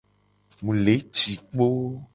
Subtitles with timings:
[0.63, 1.67] Mu le ci kpo.